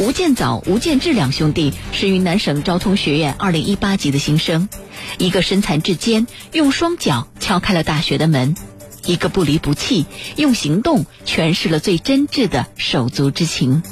[0.00, 4.68] 吴建早、吴建志两兄弟是云南省昭通学院2018级的新生，
[5.18, 8.54] 一个身残志坚，用双脚敲开了大学的门；
[9.04, 10.06] 一个不离不弃，
[10.36, 13.82] 用行动诠释了最真挚的手足之情。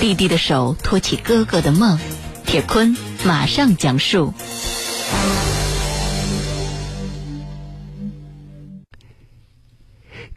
[0.00, 1.98] 弟弟的手托起哥哥的梦，
[2.44, 4.34] 铁坤马上讲述。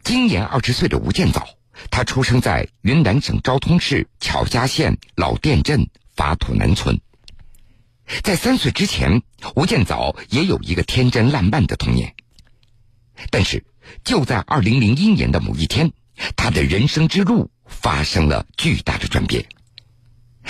[0.02, 1.59] 今年二十岁的吴建早。
[1.90, 7.00] 他出生在云南省昭通市巧家县老店镇法土南村。
[8.22, 9.22] 在三岁之前，
[9.54, 12.14] 吴建早也有一个天真烂漫的童年。
[13.30, 13.64] 但是，
[14.02, 15.92] 就在二零零一年的某一天，
[16.36, 19.46] 他的人生之路发生了巨大的转变。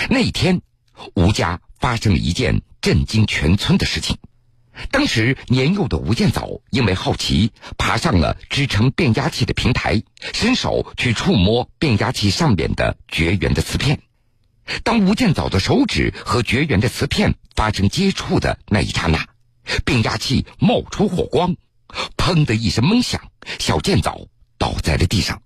[0.09, 0.61] 那一天，
[1.15, 4.17] 吴家发生了一件震惊全村的事情。
[4.89, 10.01] 当时年幼的吴建早因为好奇，爬上了支撑变压器的平台，
[10.33, 13.99] 伸手去触摸变压器上面的绝缘的瓷片。
[14.83, 19.27] 当吴建早的手指和绝缘的瓷片发生接触的那一刹那，
[19.83, 21.55] 变压器冒出火光，
[22.15, 23.21] 砰的一声闷响，
[23.59, 25.41] 小建早倒在了地上，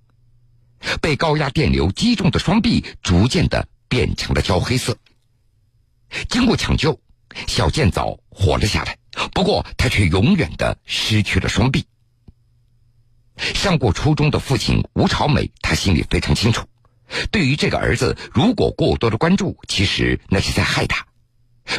[1.01, 4.97] 被高压电流击中的双臂逐渐的变成了焦黑色。
[6.29, 6.99] 经过抢救，
[7.47, 8.97] 小建早活了下来。
[9.33, 11.85] 不过，他却永远的失去了双臂。
[13.37, 16.67] 上过初中的父亲吴朝美，他心里非常清楚，
[17.31, 21.05] 对于这个儿子，如果过多的关注，其实那是在害他。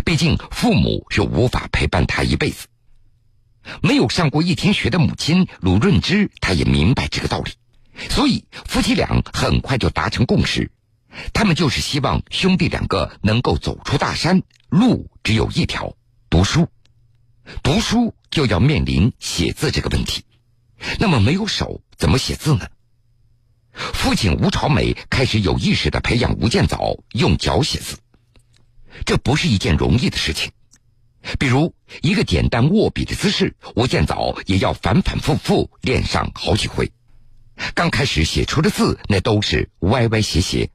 [0.04, 2.66] 毕竟，父母是无法陪伴他一辈子。
[3.82, 7.52] 没有上过一天学的母亲鲁润之，他也明白这个道理，
[8.10, 10.70] 所以夫妻俩很快就达成共识，
[11.32, 15.96] 他们就是希望兄弟两个能够走出大山，路只有一条，
[16.30, 16.68] 读书。
[17.62, 20.24] 读书就要面临写字这个问题，
[20.98, 22.68] 那么没有手怎么写字呢？
[23.72, 27.98] 父亲吴朝美开始有意识的培养吴建早用脚写字，
[29.04, 30.50] 这不是一件容易的事情。
[31.38, 36.90] 比如一个简单握笔的姿势，吴建早也要反反复复练上好几回。
[37.74, 40.70] 刚开始写出的字那都是歪歪斜斜。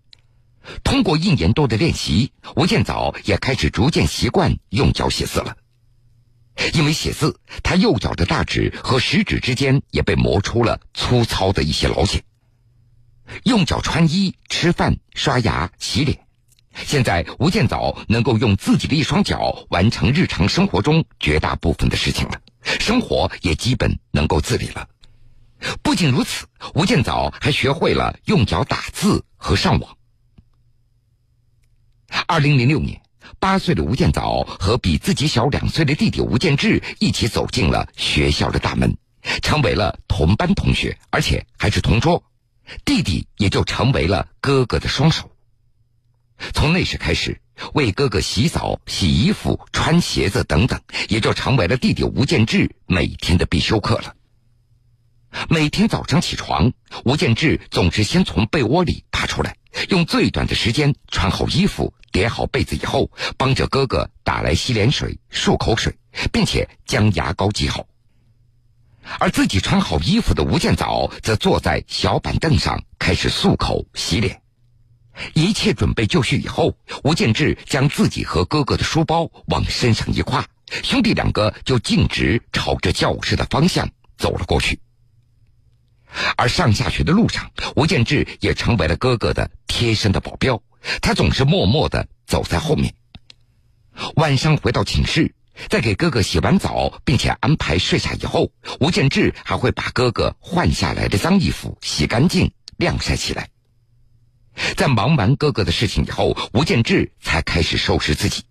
[0.83, 5.57] 通过一年多的练习，吴建早也开始逐渐习惯用脚写字了。
[6.73, 12.23] 因为写字，他右脚的大指和食指之间也被磨出了粗糙的一些老茧。
[13.43, 16.25] 用脚穿衣、吃饭、刷牙、洗脸，
[16.73, 24.87] 现在吴建早能够用自己的一双脚完成日常生活中绝大部分的事情了，生活也基本能够自理了。
[25.81, 29.97] 不仅如此，吴建早还学会了用脚打字和上网。
[32.27, 33.01] 二零零六年。
[33.39, 38.97] 八岁的吴建早和比自己小两岁的弟弟吴建志一起走进了学校的大门，
[39.41, 42.23] 成为了同班同学，而且还是同桌。
[42.85, 45.31] 弟弟也就成为了哥哥的双手。
[46.53, 47.39] 从那时开始，
[47.73, 54.15] 为哥哥洗澡、洗衣服、穿鞋子等等，也就成为了弟弟吴建志每天的必修课了。
[55.49, 56.73] 每天早上起床，
[57.05, 59.55] 吴建志总是先从被窝里爬出来，
[59.89, 61.93] 用最短的时间穿好衣服。
[62.11, 65.97] 叠好被子以后，帮着哥哥打来洗脸水、漱口水，
[66.33, 67.87] 并且将牙膏挤好。
[69.17, 74.41] 而自己穿好衣服的吴建早则坐在小板凳上开始漱口、洗脸。
[75.33, 80.43] 一切准备就绪以后，吴建志将自己和哥哥的书包往身上一挎，
[80.83, 84.77] 兄弟两个就径直朝着教室的方向走了过去。
[86.37, 90.61] 而上下学的路上，吴建志也成为了哥哥的贴身的保镖。
[91.01, 92.93] 他总是默默的走在后面。
[94.15, 95.35] 晚上回到寝室，
[95.69, 103.49] 在给哥哥洗完澡并且安排睡下以后，吴建志还会把哥哥换下来的脏衣服洗干净晾晒起来。
[104.75, 108.43] 在忙完哥哥的事情以后，吴建志才开始收拾自己。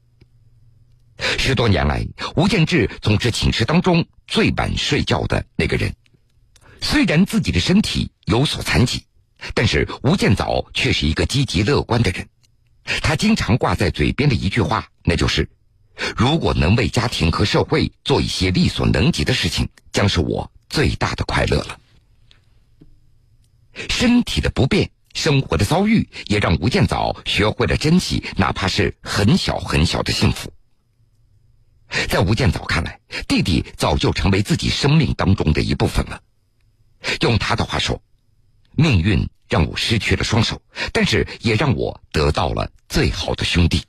[1.38, 2.06] 十多年来，
[2.36, 5.94] 吴建志总是寝室当中最晚睡觉的那个人。
[6.80, 9.04] 虽然自己的身体有所残疾。
[9.54, 12.28] 但是吴建早却是一个积极乐观的人，
[13.00, 15.48] 他经常挂在嘴边的一句话，那就是：
[16.14, 21.80] 如果能为家庭和社会做一些力所能及的事情，将是我最大的快乐了。
[23.88, 30.52] 身体的不便，生活的遭遇，也让吴建早学会了珍惜，哪怕是很小很小的幸福。
[32.10, 36.20] 在吴建早看来，弟弟早就成为自己生命当中的一部分了。
[37.20, 38.02] 用他的话说。
[38.76, 40.62] 命运让我失去了双手，
[40.92, 43.82] 但是也让我得到了最好的兄弟。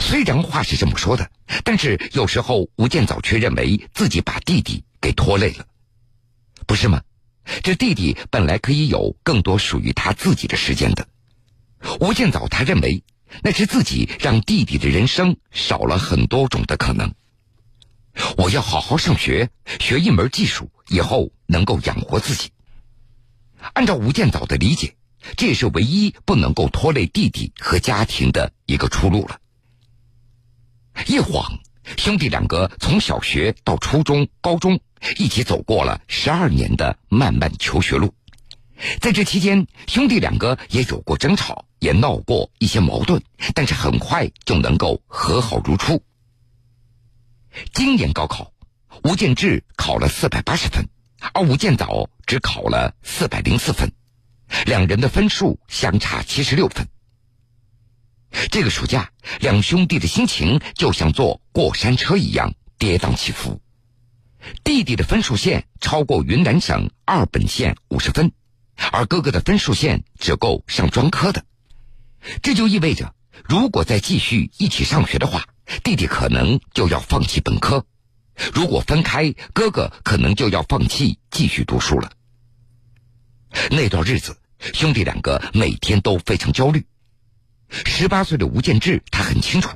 [0.00, 1.30] 虽然话是这么说的，
[1.62, 5.66] 但是有时候吴建早却认为自己把弟弟给拖累了，
[6.66, 7.02] 不是吗？
[7.62, 11.06] 这弟弟本来可以有更多属于他自己的时间的。
[12.00, 13.04] 吴建早他认为，
[13.42, 17.14] 那是自己让弟弟的人生少了很多种的可能。
[18.36, 19.50] 我要好好上学，
[19.80, 22.50] 学一门技术，以后能够养活自己。
[23.72, 24.94] 按照吴建早的理解，
[25.36, 29.38] 这也是唯一不能够拖累弟弟和家庭的一个出路了。
[31.06, 31.58] 一晃，
[31.96, 34.78] 兄弟两个从小学到初中、高中，
[35.18, 38.14] 一起走过了十二年的漫漫求学路。
[39.00, 43.22] 在这期间，兄弟两个也有过争吵，也闹过一些矛盾，
[43.54, 46.02] 但是很快就能够和好如初。
[47.72, 48.52] 今年高考，
[49.02, 50.88] 吴建志考了四百八十分，
[51.32, 53.92] 而吴建早只考了四百零四分，
[54.66, 56.88] 两人的分数相差七十六分。
[58.50, 59.10] 这个暑假，
[59.40, 63.60] 两兄弟的心情就像坐过山车一样跌宕起伏。
[64.62, 68.32] 弟弟的分数线超过云南省二本线五十分。
[68.90, 71.44] 而哥哥的分数线只够上专科的，
[72.42, 73.14] 这就意味着，
[73.44, 75.46] 如果再继续一起上学的话，
[75.82, 77.80] 弟弟可能就要放弃本科；
[78.52, 82.10] 如果分开，哥哥可能就要放弃继续读书了。
[83.70, 84.36] 那段日子，
[84.72, 86.84] 兄弟两个每天都非常焦虑。
[87.68, 89.70] 十八岁的吴建志，他很清楚，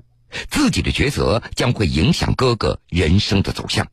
[0.51, 3.87] 自己的抉择将会影响哥哥人生的走向。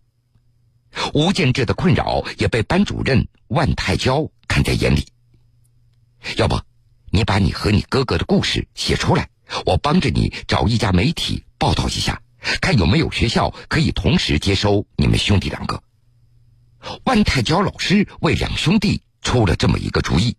[1.14, 4.30] 吴建志的困扰也被班主任万太娇。
[4.48, 5.06] 看在眼里，
[6.38, 6.58] 要不，
[7.10, 9.28] 你把你和你哥哥的故事写出来，
[9.66, 12.22] 我帮着你找一家媒体报道一下，
[12.62, 15.82] 看有没有学校可以同时接收你们兄弟两个。
[17.04, 20.38] 万太娇老师为两兄弟出了这么一个主意。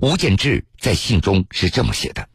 [0.00, 2.28] 吴建志在信中是这么写的：“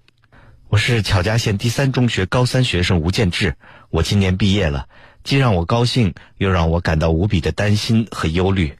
[0.70, 3.58] 我是巧家县第三中学高三学生吴建志，
[3.90, 4.88] 我今年毕业了，
[5.24, 8.78] 既让我高兴，又让我感到无比的担心和忧虑。”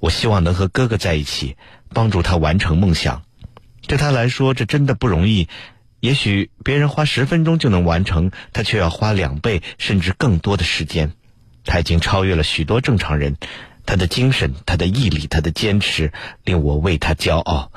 [0.00, 1.58] 我希望能和哥哥在一起，
[1.90, 3.22] 帮助他完成梦想。
[3.86, 5.46] 对他来说，这真的不容易。
[6.00, 11.12] 也许别人花十分钟就能完成，他却要花两倍甚至更多的时间。
[11.64, 13.36] 他已经超越了许多正常人。
[13.86, 16.12] 他的精神、他的毅力、他的坚持，
[16.44, 17.72] 令我为他骄傲。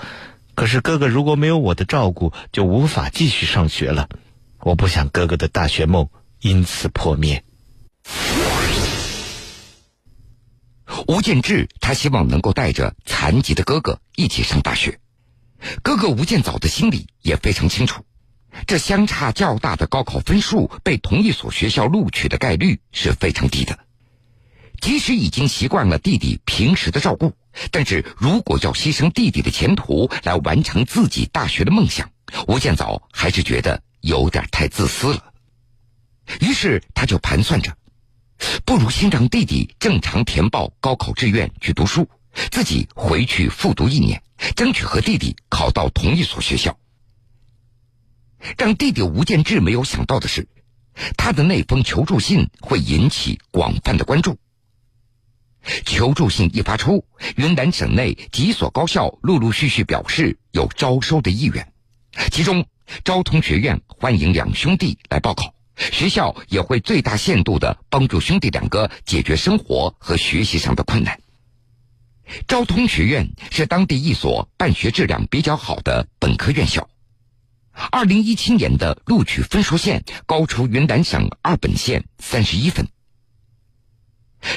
[0.56, 4.08] 可是哥哥如果没有我的照顾，就无法继续上学了。
[4.60, 6.10] 我不想哥哥的大学梦
[6.40, 7.44] 因此破灭。
[11.08, 15.00] 吴建志，他希望能够带着残疾的哥哥一起上大学。
[15.82, 18.06] 哥哥吴建早的心里也非常清楚，
[18.68, 23.80] 这相差较大的高考分数被同一所学校录取的概率是非常低的。
[24.82, 27.34] 即使已经习惯了弟弟平时的照顾，
[27.72, 32.10] 但是如果要牺牲弟弟的前途来完成自己大学的梦想，
[32.48, 35.32] 吴建早还是觉得有点太自私了。
[36.42, 37.76] 于是他就盘算着。
[38.66, 42.10] 不如先让弟弟正常填报高考志愿去读书，
[42.52, 44.22] 自己回去复读一年，
[44.56, 46.78] 争取和弟弟考到同一所学校。
[48.58, 50.48] 让弟弟吴建志没有想到的是，
[51.18, 54.38] 他的那封求助信会引起广泛的关注。
[55.86, 57.06] 求助信一发出，
[57.38, 61.72] 云南省内几所高校陆陆续续表示有招收的意愿，
[62.32, 62.66] 其中
[63.06, 65.54] 昭通学院欢迎两兄弟来报考。
[65.76, 71.20] 学校也会最大限度的帮助兄弟两个解决生活和学习上的困难。
[72.48, 76.88] 昭通学院是当地一所办学质量比较好的本科院校，
[77.74, 82.88] 二零一七年的录取分数线高出云南省二本线三十一分。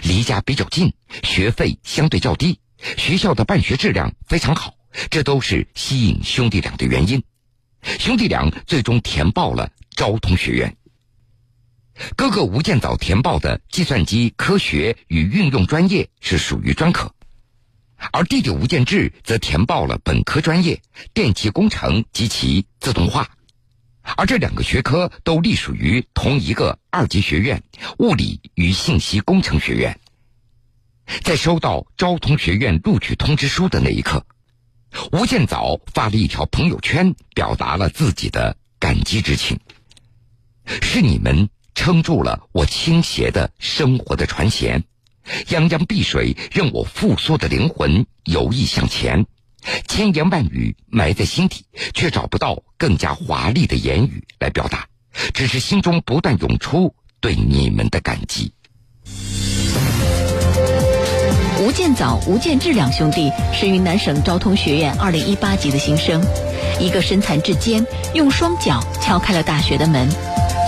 [0.02, 2.61] 离家比较近，学费相对较低，
[2.96, 4.75] 学校的办学质量非常好，
[5.11, 7.23] 这都是吸引兄弟俩的原因。
[7.82, 10.76] 兄弟俩最终填报了昭通学院。
[12.16, 17.14] 哥哥吴建早填报的计算机科学与运用专业是属于专科，
[18.12, 20.80] 而弟弟吴建志则填报了本科专业
[21.14, 23.30] 电气工程及其自动化，
[24.16, 27.62] 而这两个学科都隶属于同一个二级学院——
[27.98, 29.98] 物理与信息工程学院。
[31.22, 34.26] 在收到昭通学院录取通知书的那一刻，
[35.12, 39.58] 吴建早发了一条朋友圈，表达了自己的感激之情
[40.82, 44.82] ：“是你们。”撑住了我倾斜的生活的船舷，
[45.47, 49.26] 泱泱碧水任我复苏的灵魂游弋向前，
[49.88, 51.64] 千言万语埋在心底，
[51.95, 54.87] 却找不到更加华丽的言语来表达，
[55.35, 58.52] 只是心中不断涌出对你们的感激。
[61.76, 66.25] 建早、吴建志两兄弟是云南省昭通学院二零一八级的新生，
[66.80, 70.09] 一个身残志坚，用双脚敲开了大学的门。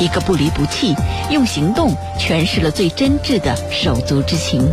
[0.03, 0.95] 一个不离不弃，
[1.31, 4.71] 用行动诠释了最真挚的手足之情。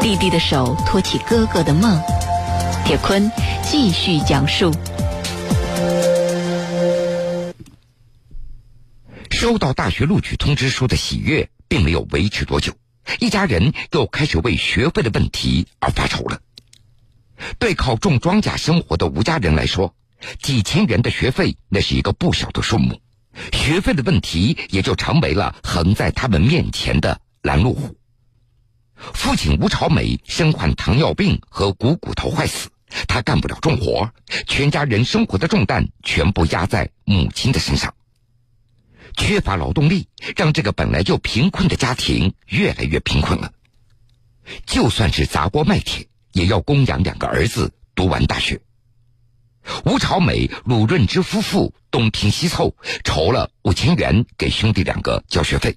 [0.00, 2.00] 弟弟的手托起哥哥的梦，
[2.86, 3.30] 铁坤
[3.62, 4.72] 继续讲述。
[9.30, 12.72] 收到大学录取通知书的喜悦并没有维持多久，
[13.18, 16.40] 一家人又开始为学费的问题而发愁了。
[17.58, 19.94] 对靠种庄稼生活的吴家人来说，
[20.42, 23.00] 几千元的学费那是一个不小的数目，
[23.52, 27.96] 学费的问题也就成为了横在他们面前的拦路虎。
[28.94, 32.68] 父亲吴朝美身患糖尿病和股骨头坏死，
[33.08, 34.10] 他干不了重活，
[34.46, 37.94] 全家人生活的重担全部压在母亲的身上。
[39.16, 43.52] 缺乏劳动力，让这个本来就贫困的家庭越来越贫困了。
[44.66, 48.60] 就算是砸锅卖铁，也要供养两个儿子读完大学。
[49.84, 52.74] 吴朝美、鲁润之夫妇东拼西凑，
[53.04, 55.76] 筹了五千元给兄弟两个交学费。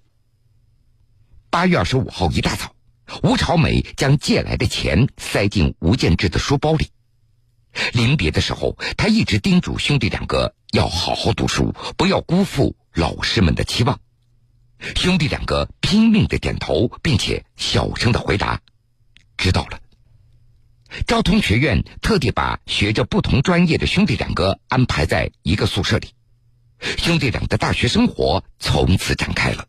[1.50, 2.74] 八月二十五号一大早，
[3.22, 6.88] 吴朝美将借来的钱塞进吴建志的书包里。
[7.92, 12.75] 临别的时候，他一直叮嘱兄弟两个要好好读书，不要辜负。
[12.94, 14.00] 老师们的期望，
[14.96, 18.62] 兄弟两个拼命的点头，并且小声的回答
[19.36, 19.80] ：“知道了。”
[21.08, 26.10] 昭通学院特地把学着不同专业的兄弟两个安排在一个宿舍里，
[27.00, 29.68] 兄弟俩的大学生活从此展开了。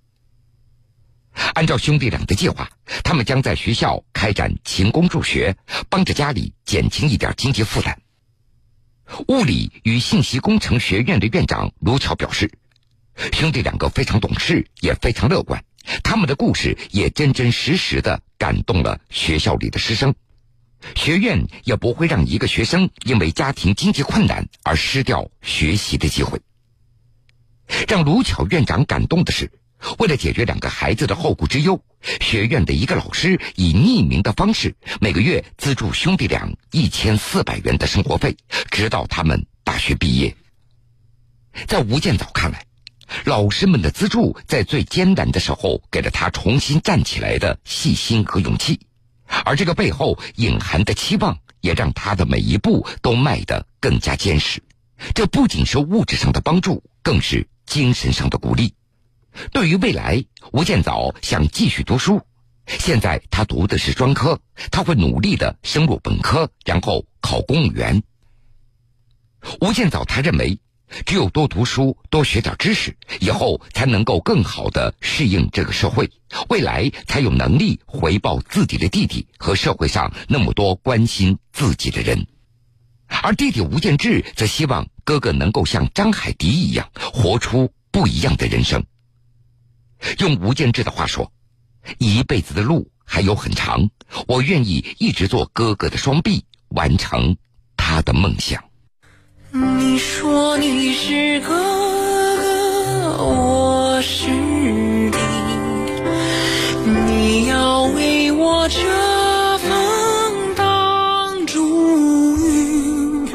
[1.54, 2.70] 按照兄弟俩的计划，
[3.02, 5.56] 他们将在学校开展勤工助学，
[5.88, 7.98] 帮着家里减轻一点经济负担。
[9.28, 12.50] 物理与信息工程学院的院长卢桥表示。
[13.32, 15.64] 兄弟两个非常懂事，也非常乐观。
[16.02, 20.14] 他们的故事也真真实实的感动了学校里的师生。
[20.94, 26.40] 学院也不会让一个学生因为家庭经济困难而失掉学习的机会。
[27.88, 29.50] 让卢巧院长感动的是，
[29.98, 31.82] 为了解决两个孩子的后顾之忧，
[32.20, 38.36] 学院的一个老师以匿名的方式每个月资助兄弟俩一千四百元的生活费，
[38.70, 40.36] 直到他们大学毕业。
[41.66, 42.64] 在吴建早看来。
[43.24, 48.80] 老师们的资助，在最艰难的时候给了他重新站起来的信心和勇气，
[49.44, 54.62] 而这个背后隐含的期望，也让他的每一步都迈得更加坚实。
[55.14, 58.74] 这不仅是物质上的帮助，更是精神上的鼓励。
[59.52, 62.22] 对于未来，吴建早想继续读书。
[62.66, 68.02] 现在他读的是专科，他会努力的升入本科，然后考公务员。
[69.60, 70.58] 吴建早他认为。
[71.04, 76.10] 只有多读书、多学点知识，以后才能够更好的适应这个社会，
[76.48, 82.26] 未来才有能力回报自己的弟弟和社会上那么多关心自己的人。
[83.08, 88.84] 而弟弟吴建志则希望哥哥能够像张海迪一样，活出不一样的人生。
[90.18, 91.32] 用吴建志的话说
[91.98, 93.90] ：“一辈子的路还有很长，
[94.26, 97.36] 我愿意一直做哥哥的双臂，完成
[97.76, 98.64] 他的梦想。”
[99.56, 101.54] 你说你是哥
[102.38, 105.16] 哥，我是弟，
[106.84, 108.78] 你要为我遮
[109.58, 113.28] 风挡住雨，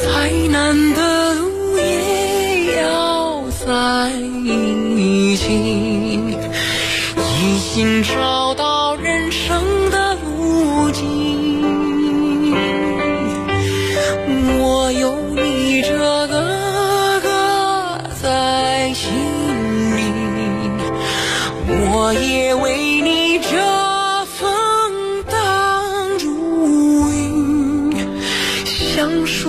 [0.00, 6.24] 再难的路也要在一起，
[7.38, 8.49] 一心朝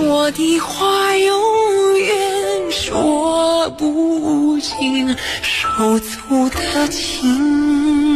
[0.04, 5.08] 我的话永远说不清，
[5.42, 8.11] 手足的情。